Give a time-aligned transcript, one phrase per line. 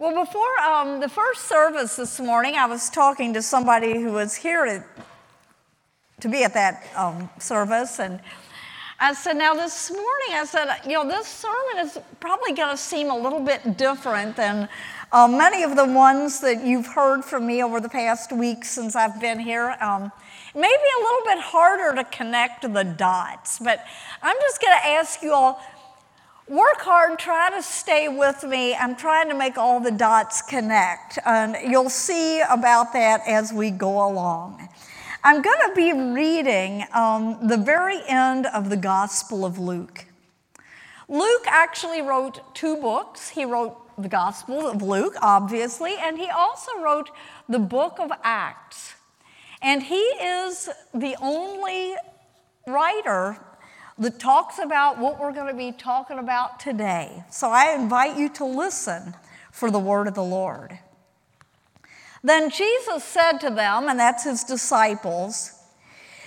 [0.00, 4.36] Well, before um, the first service this morning, I was talking to somebody who was
[4.36, 4.84] here to,
[6.20, 8.20] to be at that um, service, and
[9.00, 12.76] I said, Now, this morning, I said, you know, this sermon is probably going to
[12.76, 14.68] seem a little bit different than
[15.10, 18.94] uh, many of the ones that you've heard from me over the past week since
[18.94, 19.76] I've been here.
[19.80, 20.12] Um,
[20.54, 23.84] maybe a little bit harder to connect the dots, but
[24.22, 25.60] I'm just going to ask you all
[26.48, 28.74] work hard, try to stay with me.
[28.74, 33.70] I'm trying to make all the dots connect, and you'll see about that as we
[33.70, 34.68] go along.
[35.22, 40.06] I'm going to be reading um, the very end of the Gospel of Luke.
[41.08, 43.30] Luke actually wrote two books.
[43.30, 47.10] He wrote the Gospel of Luke, obviously, and he also wrote
[47.48, 48.94] the book of Acts.
[49.60, 51.96] And he is the only
[52.66, 53.38] writer
[53.98, 57.24] that talks about what we're going to be talking about today.
[57.30, 59.14] So I invite you to listen
[59.50, 60.78] for the word of the Lord.
[62.22, 65.52] Then Jesus said to them, and that's his disciples,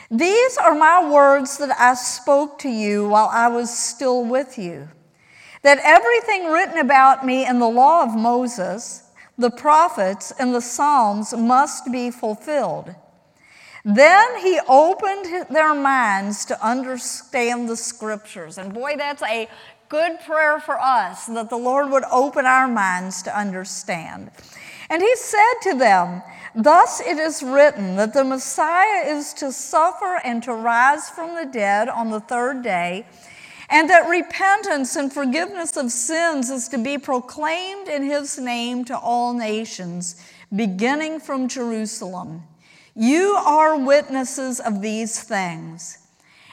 [0.09, 4.89] These are my words that I spoke to you while I was still with you,
[5.63, 9.03] that everything written about me in the law of Moses,
[9.37, 12.95] the prophets, and the Psalms must be fulfilled.
[13.83, 18.57] Then he opened their minds to understand the scriptures.
[18.57, 19.49] And boy, that's a
[19.89, 24.31] good prayer for us that the Lord would open our minds to understand.
[24.89, 26.21] And he said to them,
[26.53, 31.49] Thus it is written that the Messiah is to suffer and to rise from the
[31.51, 33.05] dead on the third day,
[33.69, 38.97] and that repentance and forgiveness of sins is to be proclaimed in his name to
[38.97, 40.21] all nations,
[40.53, 42.43] beginning from Jerusalem.
[42.95, 45.97] You are witnesses of these things.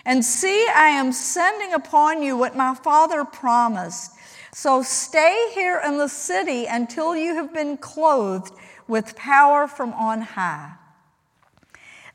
[0.04, 4.12] And see, I am sending upon you what my Father promised.
[4.54, 8.52] So stay here in the city until you have been clothed
[8.86, 10.72] with power from on high.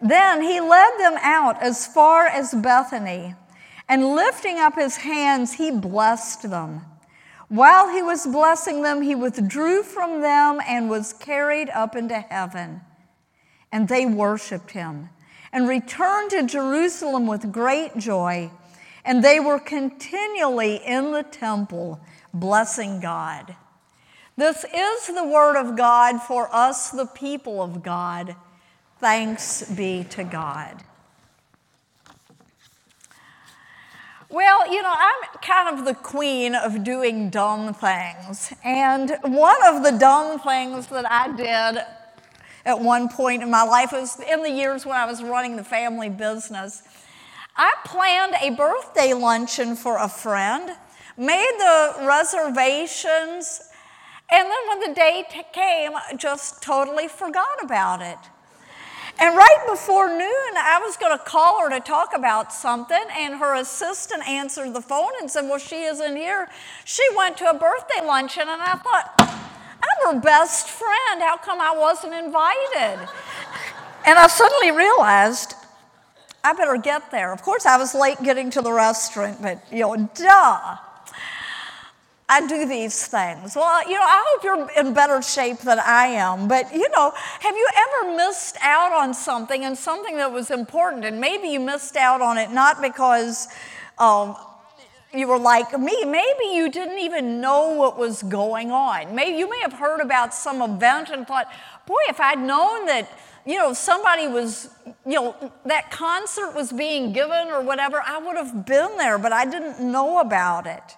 [0.01, 3.35] Then he led them out as far as Bethany,
[3.87, 6.81] and lifting up his hands, he blessed them.
[7.47, 12.81] While he was blessing them, he withdrew from them and was carried up into heaven
[13.73, 15.09] and they worshiped him
[15.51, 18.51] and returned to Jerusalem with great joy.
[19.03, 21.99] And they were continually in the temple
[22.33, 23.55] blessing God.
[24.37, 28.35] This is the word of God for us, the people of God.
[28.99, 30.83] Thanks be to God.
[34.29, 38.53] Well, you know, I'm kind of the queen of doing dumb things.
[38.63, 41.83] And one of the dumb things that I did
[42.65, 43.93] at one point in my life.
[43.93, 46.83] It was in the years when I was running the family business.
[47.55, 50.71] I planned a birthday luncheon for a friend,
[51.17, 53.61] made the reservations,
[54.31, 58.17] and then when the day t- came, I just totally forgot about it.
[59.19, 63.35] And right before noon, I was going to call her to talk about something, and
[63.35, 66.49] her assistant answered the phone and said, Well, she isn't here.
[66.83, 69.42] She went to a birthday luncheon, and I thought,
[69.83, 71.21] I'm her best friend.
[71.21, 73.07] How come I wasn't invited?
[74.05, 75.55] And I suddenly realized
[76.43, 77.31] I better get there.
[77.31, 80.77] Of course, I was late getting to the restaurant, but you know, duh.
[82.29, 83.55] I do these things.
[83.55, 86.47] Well, you know, I hope you're in better shape than I am.
[86.47, 91.05] But, you know, have you ever missed out on something and something that was important?
[91.05, 93.49] And maybe you missed out on it not because
[93.99, 94.35] um,
[95.13, 96.03] you were like me.
[96.05, 99.13] Maybe you didn't even know what was going on.
[99.13, 101.47] Maybe you may have heard about some event and thought,
[101.85, 103.09] boy, if I'd known that,
[103.45, 104.69] you know, somebody was,
[105.05, 109.31] you know, that concert was being given or whatever, I would have been there, but
[109.31, 110.97] I didn't know about it.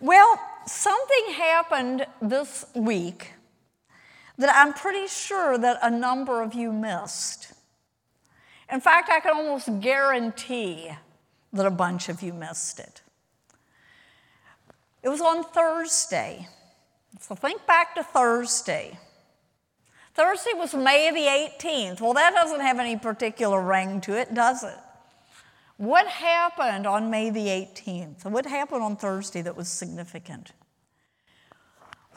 [0.00, 3.32] Well, something happened this week
[4.36, 7.52] that I'm pretty sure that a number of you missed.
[8.70, 10.90] In fact, I can almost guarantee
[11.54, 13.00] that a bunch of you missed it.
[15.02, 16.48] It was on Thursday.
[17.20, 18.98] So think back to Thursday.
[20.14, 22.00] Thursday was May the 18th.
[22.00, 24.78] Well, that doesn't have any particular ring to it, does it?
[25.76, 28.24] What happened on May the 18th?
[28.24, 30.52] What happened on Thursday that was significant?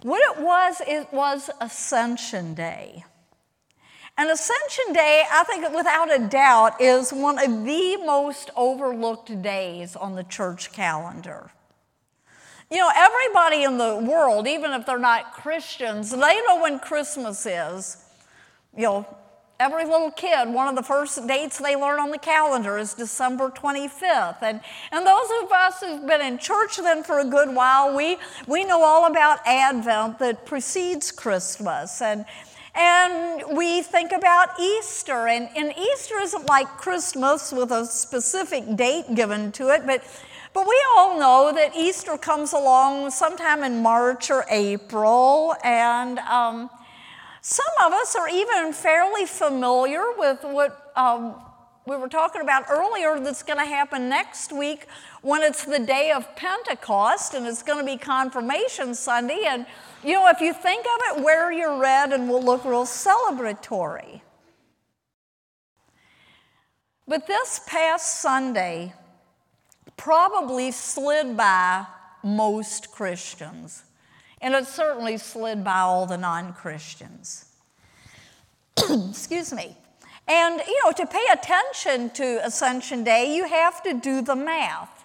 [0.04, 3.04] What it was, it was Ascension Day.
[4.20, 9.96] And Ascension Day, I think without a doubt, is one of the most overlooked days
[9.96, 11.52] on the church calendar.
[12.72, 16.18] You know, everybody in the world, even if they're not Christians, they
[16.48, 18.04] know when Christmas is.
[18.76, 19.18] You know,
[19.60, 23.50] every little kid, one of the first dates they learn on the calendar is December
[23.52, 24.42] 25th.
[24.42, 24.62] And,
[24.92, 28.18] and those of us who've been in church then for a good while, we,
[28.48, 32.02] we know all about Advent that precedes Christmas.
[32.02, 32.26] And,
[32.78, 35.28] and we think about Easter.
[35.28, 40.04] And, and Easter isn't like Christmas with a specific date given to it, but
[40.54, 46.72] but we all know that Easter comes along sometime in March or April, and um,
[47.42, 51.36] some of us are even fairly familiar with what um,
[51.86, 54.88] we were talking about earlier that's going to happen next week
[55.22, 59.44] when it's the day of Pentecost and it's going to be Confirmation Sunday.
[59.48, 59.66] And,
[60.08, 64.22] you know, if you think of it, wear your red and will look real celebratory.
[67.06, 68.94] But this past Sunday
[69.98, 71.86] probably slid by
[72.24, 73.84] most Christians.
[74.40, 77.46] And it certainly slid by all the non Christians.
[79.10, 79.76] Excuse me.
[80.26, 85.04] And, you know, to pay attention to Ascension Day, you have to do the math.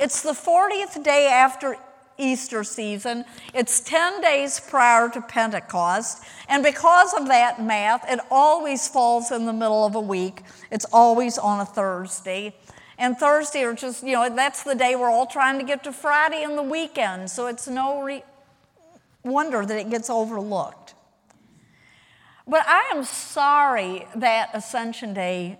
[0.00, 1.76] It's the 40th day after
[2.22, 8.86] Easter season, it's 10 days prior to Pentecost, and because of that math, it always
[8.86, 10.42] falls in the middle of a week.
[10.70, 12.54] It's always on a Thursday.
[12.98, 15.92] And Thursday, or just, you know, that's the day we're all trying to get to
[15.92, 18.24] Friday and the weekend, so it's no re-
[19.24, 20.94] wonder that it gets overlooked.
[22.46, 25.58] But I am sorry that Ascension Day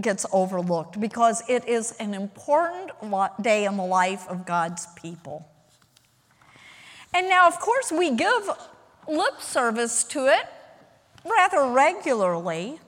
[0.00, 2.90] gets overlooked because it is an important
[3.42, 5.46] day in the life of God's people.
[7.12, 8.50] And now, of course, we give
[9.08, 10.46] lip service to it
[11.24, 12.78] rather regularly.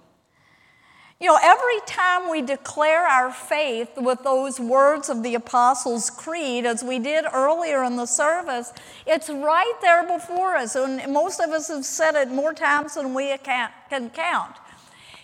[1.20, 6.66] You know, every time we declare our faith with those words of the Apostles' Creed,
[6.66, 8.72] as we did earlier in the service,
[9.06, 10.74] it's right there before us.
[10.74, 14.56] And most of us have said it more times than we can count.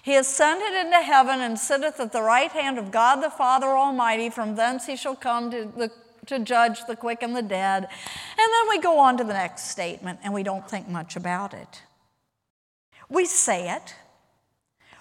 [0.00, 4.30] He ascended into heaven and sitteth at the right hand of God the Father Almighty.
[4.30, 5.90] From thence he shall come to, the,
[6.28, 7.84] to judge the quick and the dead.
[7.84, 7.88] And
[8.38, 11.82] then we go on to the next statement, and we don't think much about it.
[13.08, 13.94] We say it.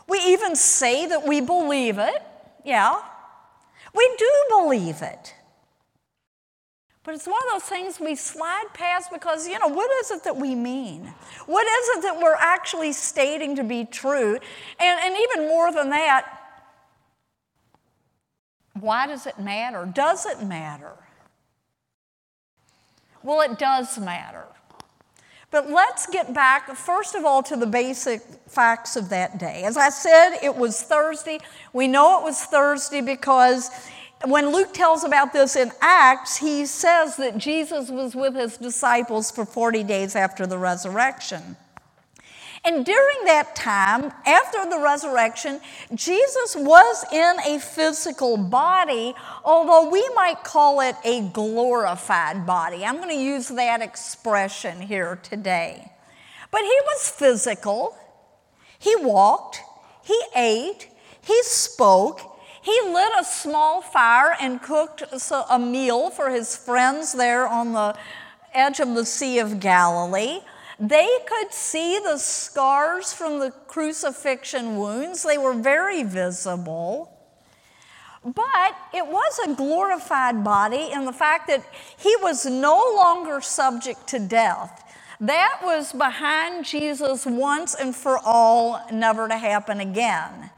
[0.07, 2.21] We even say that we believe it.
[2.65, 3.01] Yeah,
[3.93, 5.33] we do believe it.
[7.03, 10.25] But it's one of those things we slide past because, you know, what is it
[10.25, 11.05] that we mean?
[11.45, 14.37] What is it that we're actually stating to be true?
[14.77, 16.27] And, and even more than that,
[18.73, 19.85] why does it matter?
[19.85, 20.97] Does it matter?
[23.27, 24.45] Well, it does matter.
[25.51, 29.63] But let's get back, first of all, to the basic facts of that day.
[29.65, 31.39] As I said, it was Thursday.
[31.73, 33.69] We know it was Thursday because
[34.23, 39.29] when Luke tells about this in Acts, he says that Jesus was with his disciples
[39.29, 41.57] for 40 days after the resurrection.
[42.63, 45.61] And during that time, after the resurrection,
[45.93, 49.13] Jesus was in a physical body,
[49.45, 52.83] although we might call it a glorified body.
[52.83, 55.91] I'm going to use that expression here today.
[56.51, 57.95] But he was physical.
[58.79, 59.61] He walked,
[60.03, 60.87] he ate,
[61.21, 62.21] he spoke,
[62.61, 65.03] he lit a small fire and cooked
[65.49, 67.95] a meal for his friends there on the
[68.53, 70.39] edge of the Sea of Galilee.
[70.79, 77.13] They could see the scars from the crucifixion wounds, they were very visible.
[78.23, 81.63] But it was a glorified body in the fact that
[81.97, 84.83] he was no longer subject to death.
[85.19, 90.51] That was behind Jesus once and for all, never to happen again.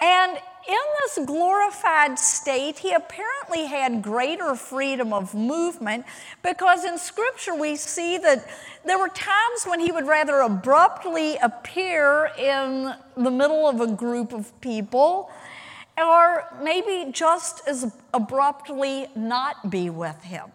[0.00, 6.06] And in this glorified state, he apparently had greater freedom of movement
[6.42, 8.48] because in Scripture we see that
[8.84, 14.32] there were times when he would rather abruptly appear in the middle of a group
[14.32, 15.30] of people
[15.98, 20.50] or maybe just as abruptly not be with him.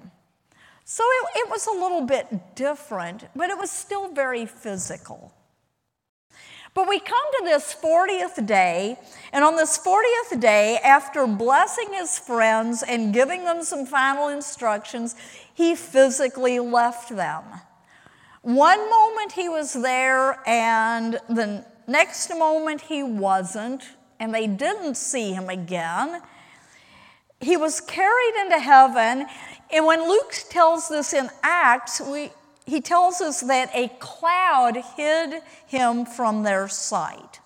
[0.85, 5.31] So it, it was a little bit different, but it was still very physical.
[6.73, 8.97] But we come to this 40th day,
[9.33, 15.15] and on this 40th day, after blessing his friends and giving them some final instructions,
[15.53, 17.43] he physically left them.
[18.41, 23.83] One moment he was there, and the next moment he wasn't,
[24.19, 26.21] and they didn't see him again.
[27.41, 29.25] He was carried into heaven,
[29.71, 32.31] and when Luke tells this in Acts, we,
[32.69, 37.39] he tells us that a cloud hid him from their sight.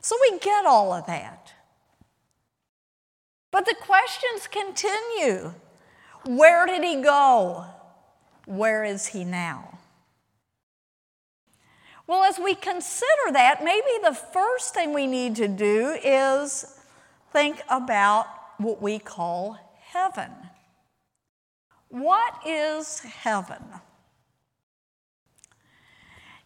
[0.00, 1.52] So we get all of that.
[3.50, 5.54] But the questions continue
[6.24, 7.66] Where did he go?
[8.46, 9.78] Where is he now?
[12.06, 16.78] Well, as we consider that, maybe the first thing we need to do is
[17.32, 18.26] think about
[18.58, 20.30] what we call heaven.
[21.96, 23.64] What is heaven?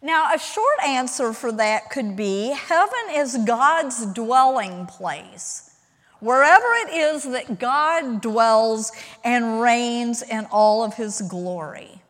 [0.01, 5.75] Now, a short answer for that could be heaven is God's dwelling place.
[6.21, 8.93] Wherever it is that God dwells
[9.25, 12.01] and reigns in all of his glory.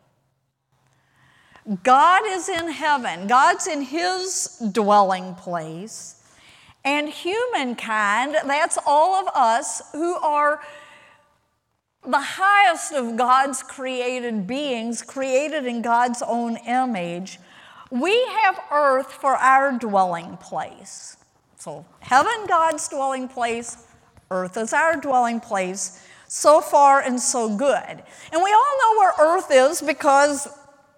[1.82, 6.22] God is in heaven, God's in his dwelling place.
[6.84, 10.60] And humankind, that's all of us who are
[12.06, 17.38] the highest of God's created beings, created in God's own image,
[17.90, 21.16] we have earth for our dwelling place.
[21.58, 23.86] So, heaven, God's dwelling place,
[24.30, 26.04] earth is our dwelling place.
[26.26, 28.02] So far and so good.
[28.32, 30.48] And we all know where earth is because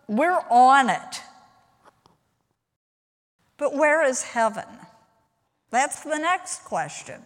[0.07, 1.23] we're on it.
[3.57, 4.65] But where is heaven?
[5.71, 7.21] That's the next question.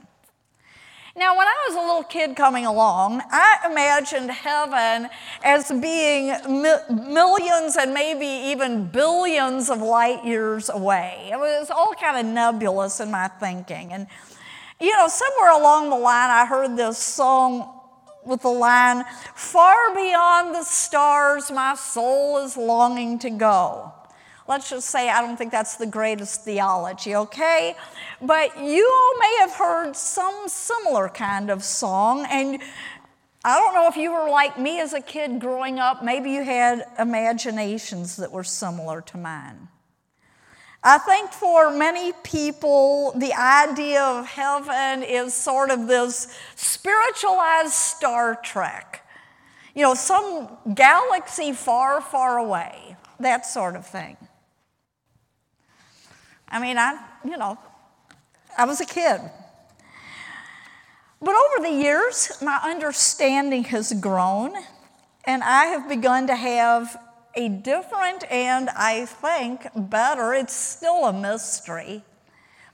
[1.19, 5.09] Now, when I was a little kid coming along, I imagined heaven
[5.43, 11.29] as being mi- millions and maybe even billions of light years away.
[11.33, 13.93] It was all kind of nebulous in my thinking.
[13.93, 14.07] And,
[14.81, 17.69] you know, somewhere along the line, I heard this song
[18.25, 23.93] with the line, Far beyond the stars, my soul is longing to go.
[24.49, 27.77] Let's just say I don't think that's the greatest theology, okay?
[28.23, 32.59] But you all may have heard some similar kind of song, and
[33.45, 36.43] I don't know if you were like me as a kid growing up, maybe you
[36.43, 39.69] had imaginations that were similar to mine.
[40.83, 48.41] I think for many people, the idea of heaven is sort of this spiritualized Star
[48.43, 49.07] Trek.
[49.75, 54.17] You know, some galaxy far, far away, that sort of thing.
[56.51, 57.59] I mean, I, you know,
[58.57, 59.21] I was a kid.
[61.21, 64.55] But over the years, my understanding has grown,
[65.25, 66.97] and I have begun to have
[67.35, 72.03] a different and I think better, it's still a mystery,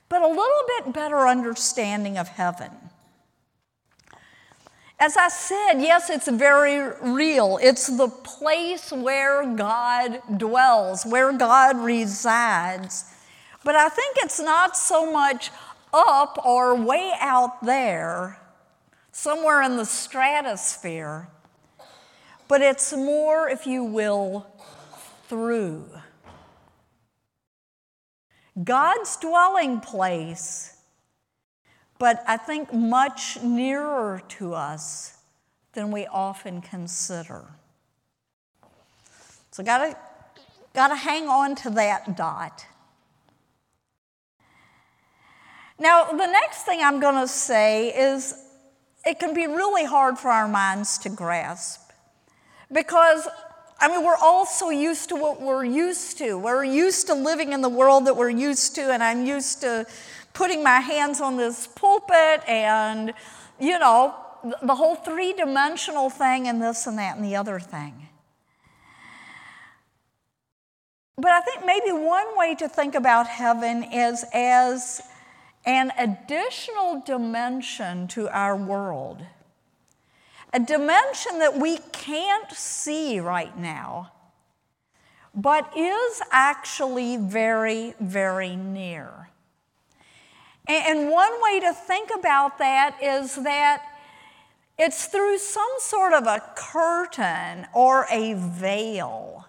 [0.09, 2.71] but a little bit better understanding of heaven.
[4.97, 7.59] As I said, yes, it's very real.
[7.61, 13.05] It's the place where God dwells, where God resides.
[13.65, 15.49] But I think it's not so much
[15.91, 18.39] up or way out there,
[19.11, 21.27] somewhere in the stratosphere,
[22.47, 24.45] but it's more, if you will,
[25.27, 25.83] through.
[28.63, 30.77] God's dwelling place,
[31.97, 35.17] but I think much nearer to us
[35.73, 37.45] than we often consider.
[39.49, 39.97] So, gotta,
[40.75, 42.67] gotta hang on to that dot.
[45.77, 48.33] Now, the next thing I'm going to say is
[49.05, 51.91] it can be really hard for our minds to grasp
[52.71, 53.27] because,
[53.79, 56.37] I mean, we're all so used to what we're used to.
[56.37, 59.85] We're used to living in the world that we're used to, and I'm used to
[60.33, 63.13] putting my hands on this pulpit and,
[63.59, 64.15] you know,
[64.61, 68.07] the whole three dimensional thing and this and that and the other thing.
[71.17, 75.01] But I think maybe one way to think about heaven is as
[75.65, 79.25] an additional dimension to our world,
[80.53, 84.11] a dimension that we can't see right now,
[85.33, 89.29] but is actually very, very near.
[90.67, 93.83] And one way to think about that is that
[94.77, 99.45] it's through some sort of a curtain or a veil.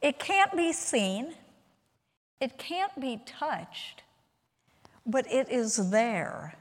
[0.00, 1.34] It can't be seen,
[2.40, 4.02] it can't be touched,
[5.08, 6.54] but it is there.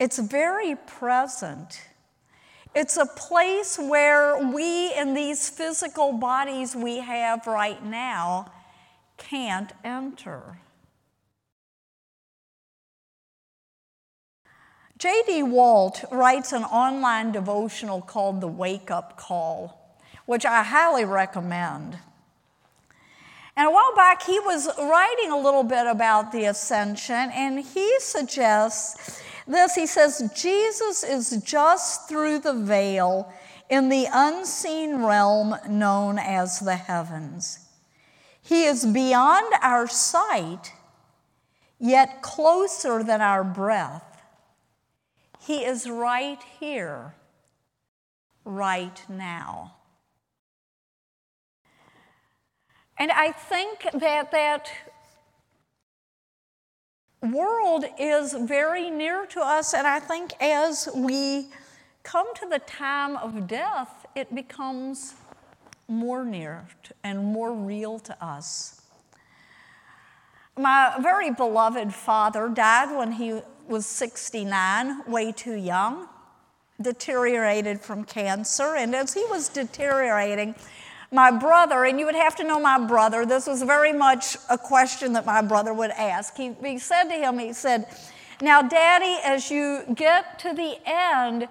[0.00, 1.80] It's very present.
[2.74, 8.50] It's a place where we, in these physical bodies we have right now,
[9.16, 10.58] can't enter.
[14.98, 15.44] J.D.
[15.44, 19.96] Walt writes an online devotional called The Wake Up Call,
[20.26, 21.98] which I highly recommend.
[23.56, 27.98] And a while back, he was writing a little bit about the ascension, and he
[28.00, 29.74] suggests this.
[29.74, 33.32] He says, Jesus is just through the veil
[33.68, 37.66] in the unseen realm known as the heavens.
[38.42, 40.72] He is beyond our sight,
[41.78, 44.22] yet closer than our breath.
[45.40, 47.14] He is right here,
[48.44, 49.76] right now.
[53.00, 54.70] And I think that that
[57.22, 61.48] world is very near to us, and I think as we
[62.02, 65.14] come to the time of death, it becomes
[65.88, 66.66] more near
[67.02, 68.82] and more real to us.
[70.58, 76.06] My very beloved father died when he was 69, way too young,
[76.82, 80.54] deteriorated from cancer, and as he was deteriorating,
[81.12, 84.56] my brother, and you would have to know my brother, this was very much a
[84.56, 86.36] question that my brother would ask.
[86.36, 87.86] He, he said to him, he said,
[88.40, 91.48] Now, Daddy, as you get to the end,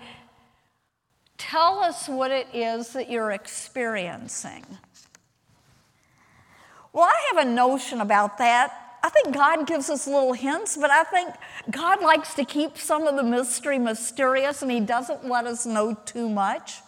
[1.37, 4.65] tell us what it is that you're experiencing.
[6.93, 8.73] Well, I have a notion about that.
[9.03, 11.33] I think God gives us little hints, but I think
[11.69, 15.93] God likes to keep some of the mystery mysterious and He doesn't let us know
[16.05, 16.79] too much.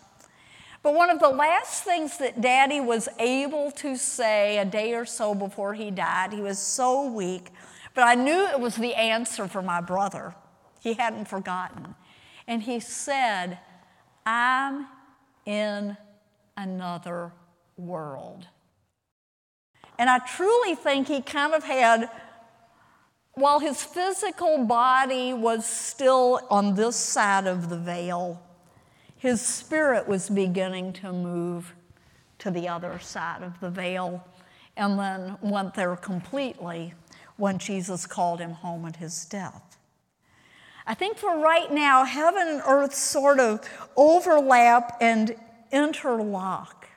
[0.84, 5.06] But one of the last things that Daddy was able to say a day or
[5.06, 7.52] so before he died, he was so weak,
[7.94, 10.34] but I knew it was the answer for my brother.
[10.80, 11.94] He hadn't forgotten.
[12.48, 13.60] And he said,
[14.26, 14.88] I'm
[15.46, 15.98] in
[16.58, 17.32] another
[17.78, 18.48] world.
[20.00, 22.10] And I truly think he kind of had,
[23.34, 28.42] while his physical body was still on this side of the veil,
[29.22, 31.76] his spirit was beginning to move
[32.40, 34.26] to the other side of the veil
[34.76, 36.96] and then went there completely
[37.38, 39.78] when Jesus called him home at his death.
[40.88, 43.62] I think for right now, heaven and earth sort of
[43.96, 45.36] overlap and
[45.72, 46.90] interlock.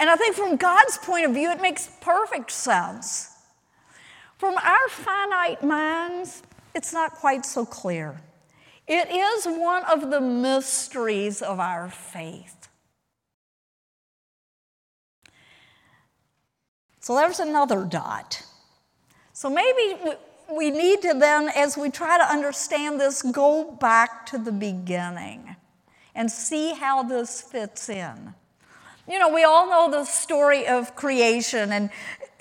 [0.00, 3.28] And I think from God's point of view, it makes perfect sense.
[4.38, 6.42] From our finite minds,
[6.74, 8.20] it's not quite so clear.
[8.86, 12.68] It is one of the mysteries of our faith.
[17.00, 18.44] So there's another dot.
[19.32, 19.98] So maybe
[20.52, 25.56] we need to then, as we try to understand this, go back to the beginning
[26.14, 28.34] and see how this fits in.
[29.08, 31.90] You know, we all know the story of creation, and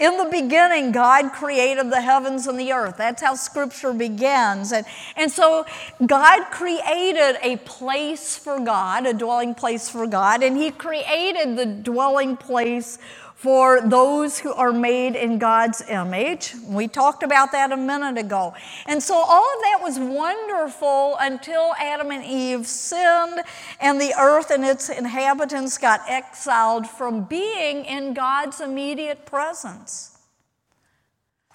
[0.02, 2.98] in the beginning, God created the heavens and the earth.
[2.98, 4.72] That's how scripture begins.
[4.72, 4.84] And,
[5.16, 5.64] and so
[6.04, 11.68] God created a place for God, a dwelling place for God, and He created the
[11.68, 12.98] dwelling place
[13.42, 16.54] for those who are made in God's image.
[16.68, 18.54] We talked about that a minute ago.
[18.86, 23.42] And so all of that was wonderful until Adam and Eve sinned
[23.80, 30.20] and the earth and its inhabitants got exiled from being in God's immediate presence.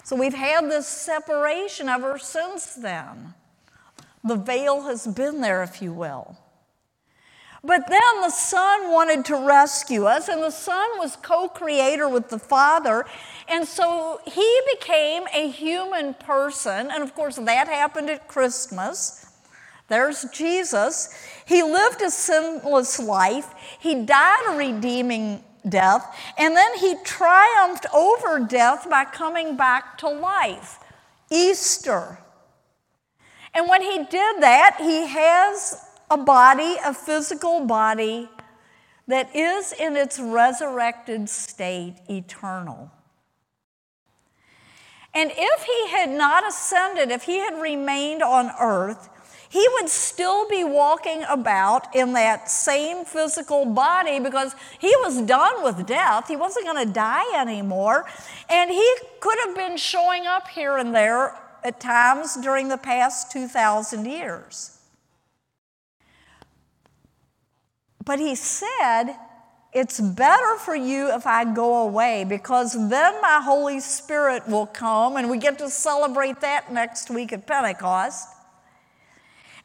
[0.03, 3.33] So we've had this separation ever since then.
[4.25, 6.37] The veil has been there, if you will.
[7.67, 12.29] But then the Son wanted to rescue us, and the Son was co creator with
[12.29, 13.05] the Father.
[13.49, 16.89] And so he became a human person.
[16.89, 19.25] And of course, that happened at Christmas.
[19.89, 21.13] There's Jesus.
[21.45, 28.39] He lived a sinless life, he died a redeeming death, and then he triumphed over
[28.39, 30.79] death by coming back to life.
[31.29, 32.19] Easter.
[33.53, 38.29] And when he did that, he has a body, a physical body
[39.07, 42.91] that is in its resurrected state eternal.
[45.13, 49.09] And if he had not ascended, if he had remained on earth,
[49.49, 55.63] he would still be walking about in that same physical body because he was done
[55.63, 56.27] with death.
[56.27, 58.05] He wasn't going to die anymore.
[58.49, 63.31] And he could have been showing up here and there at times during the past
[63.31, 64.76] 2,000 years.
[68.07, 69.17] But he said,
[69.73, 75.17] It's better for you if I go away because then my Holy Spirit will come,
[75.17, 78.29] and we get to celebrate that next week at Pentecost.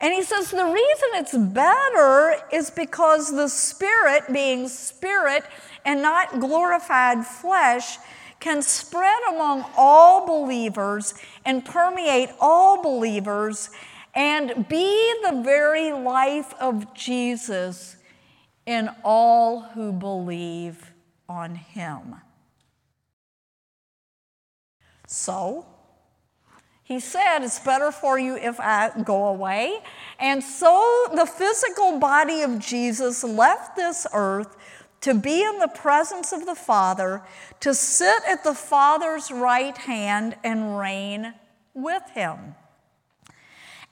[0.00, 5.44] And he says the reason it's better is because the Spirit, being Spirit
[5.85, 7.98] and not glorified flesh,
[8.40, 13.70] can spread among all believers and permeate all believers
[14.16, 17.98] and be the very life of Jesus
[18.66, 20.92] in all who believe
[21.29, 22.16] on him.
[25.07, 25.66] So,
[26.83, 29.79] he said, It's better for you if I go away.
[30.18, 34.57] And so the physical body of Jesus left this earth
[35.03, 37.22] to be in the presence of the Father,
[37.61, 41.35] to sit at the Father's right hand and reign
[41.75, 42.55] with him.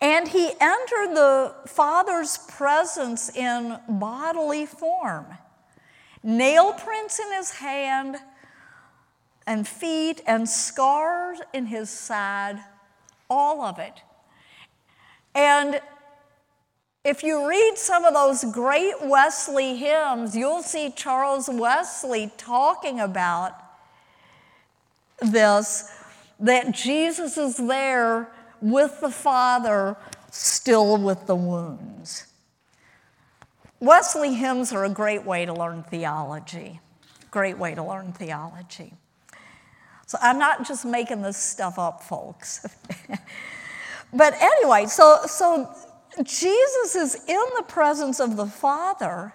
[0.01, 5.27] And he entered the Father's presence in bodily form
[6.23, 8.17] nail prints in his hand,
[9.47, 12.59] and feet and scars in his side,
[13.29, 14.03] all of it.
[15.35, 15.81] And
[17.05, 23.55] if you read some of those great Wesley hymns, you'll see Charles Wesley talking about
[25.21, 25.91] this
[26.39, 28.31] that Jesus is there
[28.61, 29.97] with the Father,
[30.31, 32.27] still with the wounds.
[33.81, 36.81] Wesley hymns are a great way to learn theology.
[37.31, 38.95] Great way to learn theology.
[40.07, 42.67] So I'm not just making this stuff up, folks.
[44.13, 45.73] but anyway, so, so
[46.23, 49.33] Jesus is in the presence of the Father.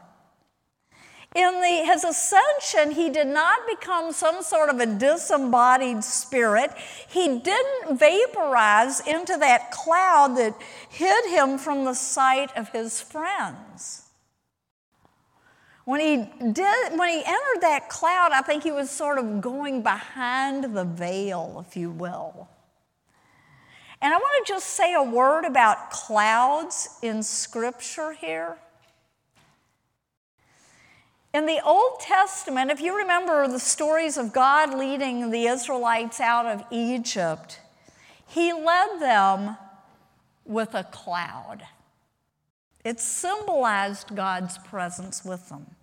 [1.36, 6.72] In the, his ascension, he did not become some sort of a disembodied spirit.
[7.10, 10.56] He didn't vaporize into that cloud that
[10.90, 14.04] hid him from the sight of his friends.
[15.84, 16.16] When he,
[16.54, 20.86] did, when he entered that cloud, I think he was sort of going behind the
[20.86, 22.48] veil, if you will.
[24.02, 28.58] And I want to just say a word about clouds in Scripture here.
[31.36, 36.46] In the Old Testament, if you remember the stories of God leading the Israelites out
[36.46, 37.60] of Egypt,
[38.26, 39.58] He led them
[40.46, 41.64] with a cloud.
[42.86, 45.76] It symbolized God's presence with them.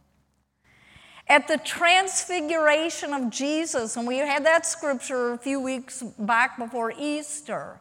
[1.29, 6.95] At the transfiguration of Jesus, and we had that scripture a few weeks back before
[6.99, 7.79] Easter,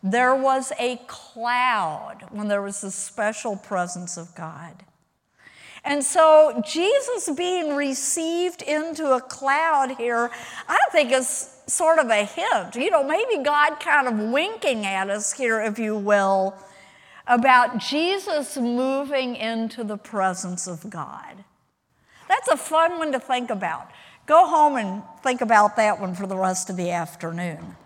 [0.00, 4.84] there was a cloud when there was the special presence of God.
[5.84, 10.30] And so Jesus being received into a cloud here,
[10.68, 12.74] I think is sort of a hint.
[12.74, 16.54] You know, maybe God kind of winking at us here, if you will,
[17.26, 21.44] about Jesus moving into the presence of God.
[22.28, 23.90] That's a fun one to think about.
[24.26, 27.76] Go home and think about that one for the rest of the afternoon.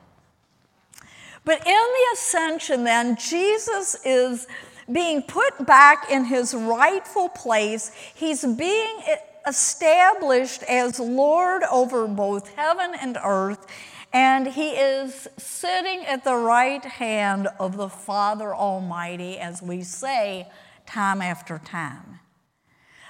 [1.44, 4.46] But in the ascension, then, Jesus is
[4.90, 7.92] being put back in his rightful place.
[8.14, 9.02] He's being
[9.46, 13.66] established as Lord over both heaven and earth
[14.14, 20.48] and he is sitting at the right hand of the Father Almighty, as we say
[20.86, 22.20] time after time.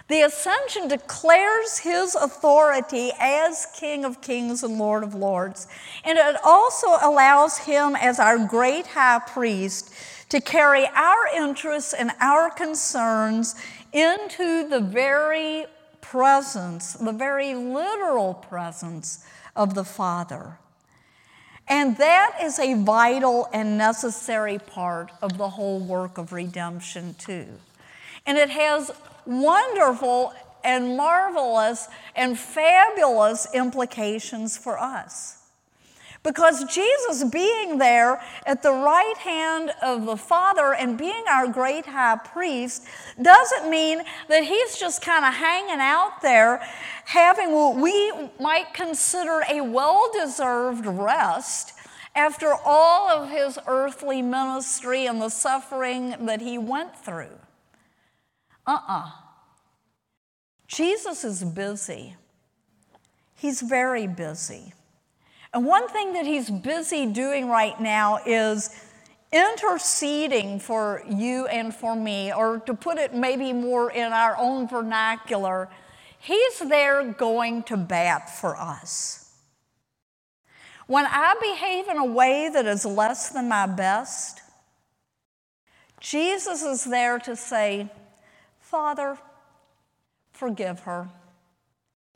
[0.08, 5.68] The ascension declares his authority as King of Kings and Lord of Lords,
[6.04, 9.94] and it also allows him, as our great high priest,
[10.34, 13.54] to carry our interests and our concerns
[13.92, 15.64] into the very
[16.00, 20.58] presence, the very literal presence of the Father.
[21.68, 27.46] And that is a vital and necessary part of the whole work of redemption, too.
[28.26, 28.90] And it has
[29.24, 35.43] wonderful and marvelous and fabulous implications for us.
[36.24, 41.84] Because Jesus being there at the right hand of the Father and being our great
[41.84, 42.86] high priest
[43.20, 46.66] doesn't mean that he's just kind of hanging out there
[47.04, 48.10] having what we
[48.40, 51.74] might consider a well deserved rest
[52.14, 57.38] after all of his earthly ministry and the suffering that he went through.
[58.66, 58.98] Uh uh-uh.
[58.98, 59.10] uh
[60.66, 62.16] Jesus is busy.
[63.34, 64.72] He's very busy.
[65.54, 68.70] And one thing that he's busy doing right now is
[69.32, 74.68] interceding for you and for me, or to put it maybe more in our own
[74.68, 75.68] vernacular,
[76.18, 79.32] he's there going to bat for us.
[80.88, 84.40] When I behave in a way that is less than my best,
[86.00, 87.88] Jesus is there to say,
[88.58, 89.16] Father,
[90.32, 91.08] forgive her.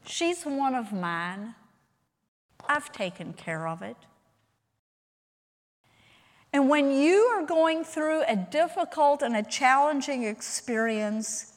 [0.04, 1.54] She's one of mine.
[2.68, 3.96] I've taken care of it.
[6.52, 11.52] And when you are going through a difficult and a challenging experience,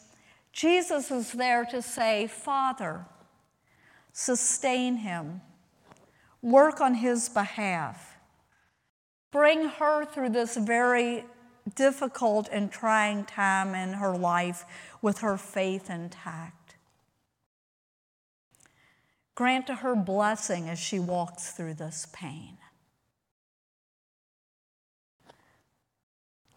[0.51, 3.05] Jesus is there to say, Father,
[4.11, 5.41] sustain him,
[6.41, 8.17] work on his behalf,
[9.31, 11.23] bring her through this very
[11.75, 14.65] difficult and trying time in her life
[15.01, 16.60] with her faith intact.
[19.41, 22.59] Grant to her blessing as she walks through this pain.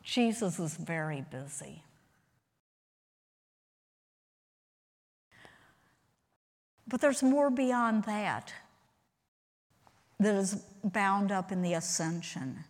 [0.02, 1.82] Jesus is very busy.
[6.86, 8.52] But there's more beyond that
[10.20, 12.64] that is bound up in the ascension.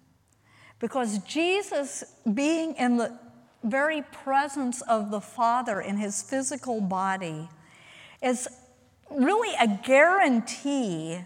[0.79, 3.19] Because Jesus, being in the
[3.65, 7.49] very presence of the Father in his physical body,
[8.23, 8.47] is
[9.15, 11.21] really a guarantee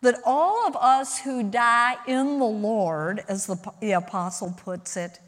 [0.00, 5.18] that all of us who die in the Lord, as the, the apostle puts it,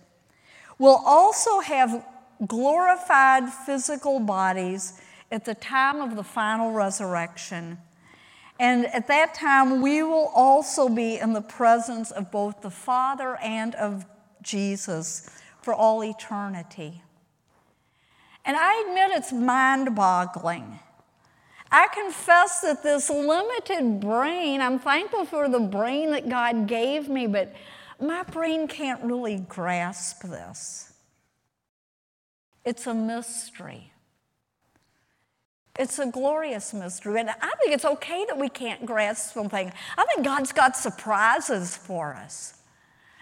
[0.78, 2.04] will also have
[2.46, 7.78] glorified physical bodies at the time of the final resurrection.
[8.58, 13.36] And at that time, we will also be in the presence of both the Father
[13.42, 14.06] and of
[14.42, 15.28] Jesus
[15.62, 17.02] for all eternity.
[18.44, 20.78] And I admit it's mind boggling
[21.72, 27.26] I confess that this limited brain, I'm thankful for the brain that God gave me,
[27.26, 27.52] but
[28.00, 30.92] my brain can't really grasp this.
[32.64, 33.92] It's a mystery.
[35.78, 37.20] It's a glorious mystery.
[37.20, 39.72] And I think it's okay that we can't grasp something.
[39.96, 42.59] I think God's got surprises for us.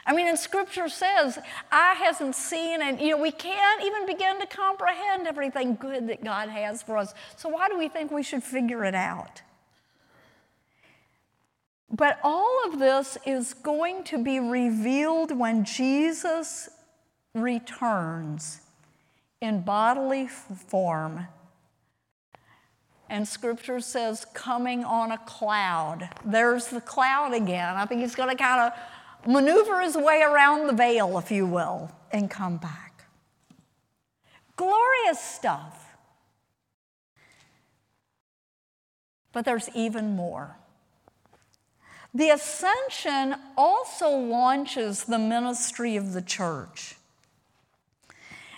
[0.09, 1.39] I mean, and scripture says,
[1.71, 6.25] eye hasn't seen, and you know, we can't even begin to comprehend everything good that
[6.25, 7.13] God has for us.
[7.37, 9.43] So, why do we think we should figure it out?
[11.91, 16.71] But all of this is going to be revealed when Jesus
[17.35, 18.63] returns
[19.43, 21.27] in bodily form.
[23.11, 26.09] And scripture says, coming on a cloud.
[26.25, 27.77] There's the cloud again.
[27.77, 28.79] I think he's going to kind of
[29.27, 33.05] maneuver his way around the veil, if you will, and come back.
[34.57, 35.95] Glorious stuff.
[39.33, 40.57] But there's even more.
[42.15, 46.97] The ascension also launches the ministry of the church.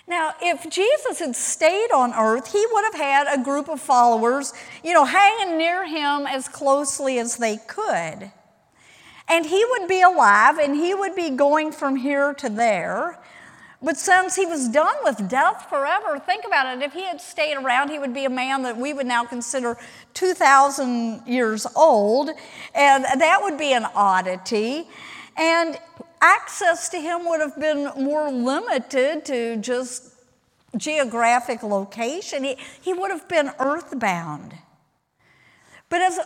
[0.07, 4.53] Now, if Jesus had stayed on earth, he would have had a group of followers,
[4.83, 8.31] you know, hanging near him as closely as they could.
[9.31, 13.17] And he would be alive and he would be going from here to there.
[13.81, 16.83] But since he was done with death forever, think about it.
[16.83, 19.77] If he had stayed around, he would be a man that we would now consider
[20.13, 22.29] 2,000 years old,
[22.75, 24.87] and that would be an oddity.
[25.37, 25.79] And
[26.19, 30.13] access to him would have been more limited to just
[30.77, 32.43] geographic location.
[32.43, 34.53] He, he would have been earthbound.
[35.89, 36.19] But as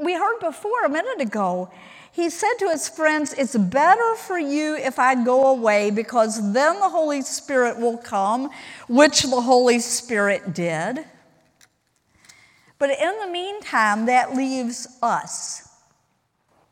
[0.00, 1.70] we heard before a minute ago,
[2.12, 6.80] he said to his friends, It's better for you if I go away because then
[6.80, 8.50] the Holy Spirit will come,
[8.88, 11.04] which the Holy Spirit did.
[12.78, 15.68] But in the meantime, that leaves us,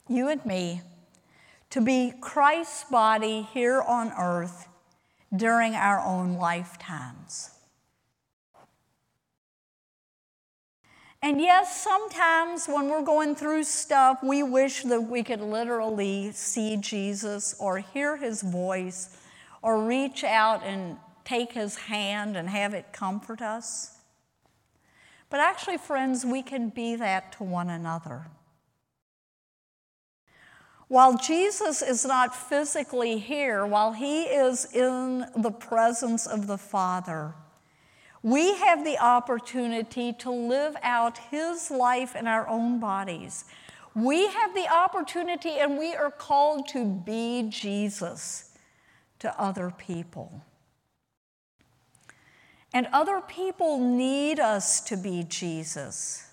[0.08, 0.80] you and me,
[1.70, 4.68] to be Christ's body here on earth
[5.36, 7.50] during our own lifetimes.
[11.20, 16.76] And yes, sometimes when we're going through stuff, we wish that we could literally see
[16.76, 19.16] Jesus or hear his voice
[19.60, 23.98] or reach out and take his hand and have it comfort us.
[25.28, 28.26] But actually, friends, we can be that to one another.
[30.86, 37.34] While Jesus is not physically here, while he is in the presence of the Father,
[38.22, 43.44] we have the opportunity to live out His life in our own bodies.
[43.94, 48.50] We have the opportunity and we are called to be Jesus
[49.20, 50.42] to other people.
[52.72, 56.27] And other people need us to be Jesus.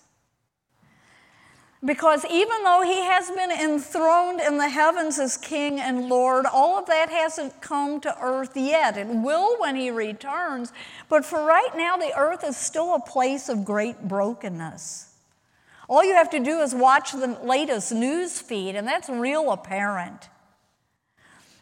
[1.86, 6.80] Because even though he has been enthroned in the heavens as king and lord, all
[6.80, 8.98] of that hasn't come to earth yet.
[8.98, 10.74] It will when he returns.
[11.10, 15.14] But for right now, the earth is still a place of great brokenness.
[15.88, 20.30] All you have to do is watch the latest news feed, and that's real apparent.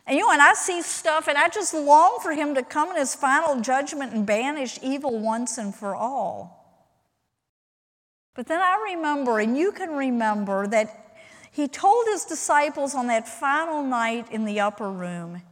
[0.08, 2.90] And you know, and I see stuff, and I just long for him to come
[2.92, 6.63] in his final judgment and banish evil once and for all.
[8.36, 11.18] But then I remember, and you can remember, that
[11.52, 15.44] he told his disciples on that final night in the upper room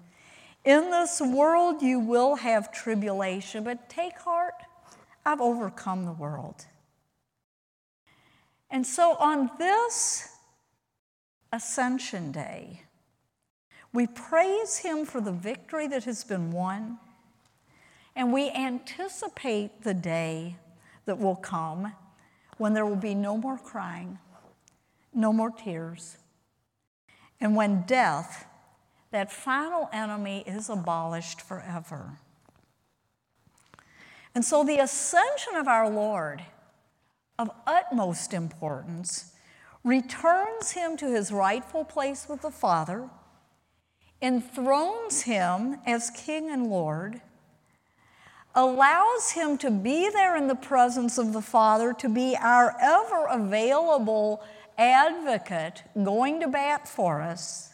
[0.64, 4.54] In this world you will have tribulation, but take heart,
[5.26, 6.66] I've overcome the world.
[8.70, 10.30] And so on this
[11.52, 12.84] Ascension Day,
[13.92, 16.98] we praise him for the victory that has been won,
[18.16, 20.58] and we anticipate the day
[21.06, 21.94] that will come
[22.62, 24.20] when there will be no more crying,
[25.16, 26.18] no more tears,
[27.40, 28.46] and when death,
[29.10, 32.20] that final enemy, is abolished forever.
[34.36, 36.44] And so the ascension of our Lord,
[37.40, 39.34] of utmost importance,
[39.84, 43.10] returns him to his rightful place with the Father,
[44.22, 47.22] enthrones him as King and Lord,
[48.54, 53.28] allows him to be there in the presence of the Father, to be our ever
[53.28, 54.44] available
[54.78, 57.74] advocate, going to bat for us.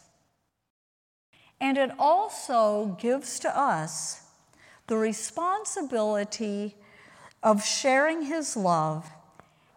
[1.60, 4.22] And it also gives to us
[4.86, 6.76] the responsibility
[7.42, 9.08] of sharing his love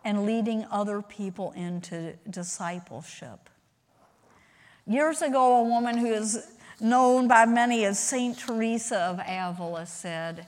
[0.04, 3.50] and leading other people into discipleship.
[4.88, 10.48] Years ago, a woman who is known by many as Saint Teresa of Avila said,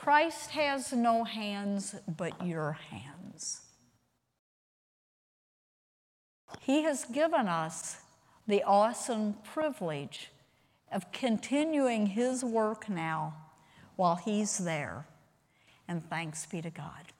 [0.00, 3.60] Christ has no hands but your hands.
[6.60, 7.98] He has given us
[8.48, 10.30] the awesome privilege
[10.90, 13.34] of continuing His work now
[13.96, 15.04] while He's there.
[15.86, 17.12] And thanks be to God.